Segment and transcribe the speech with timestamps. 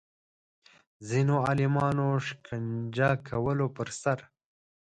[1.09, 4.19] ځینو عالمانو شکنجه کولو پر سر